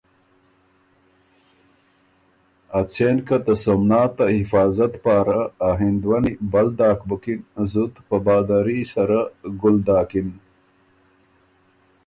[2.79, 7.39] ا څېن که ته سومنات ته حفاظت پاره ا هندوَنی بل داک بُکِن
[7.71, 9.19] زُت په بهادري سره
[9.61, 10.29] ګُل داکِن